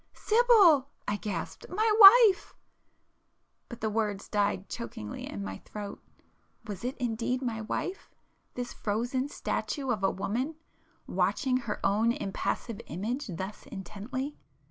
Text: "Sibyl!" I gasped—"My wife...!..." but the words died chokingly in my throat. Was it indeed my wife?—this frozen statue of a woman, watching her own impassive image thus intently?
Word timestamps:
"Sibyl!" 0.15 0.89
I 1.07 1.17
gasped—"My 1.17 1.93
wife...!..." 1.99 2.55
but 3.69 3.81
the 3.81 3.89
words 3.91 4.27
died 4.27 4.67
chokingly 4.67 5.29
in 5.29 5.43
my 5.43 5.59
throat. 5.59 6.01
Was 6.65 6.83
it 6.83 6.97
indeed 6.97 7.43
my 7.43 7.61
wife?—this 7.61 8.73
frozen 8.73 9.27
statue 9.29 9.91
of 9.91 10.03
a 10.03 10.09
woman, 10.09 10.55
watching 11.05 11.57
her 11.57 11.79
own 11.85 12.13
impassive 12.13 12.81
image 12.87 13.27
thus 13.27 13.67
intently? 13.67 14.39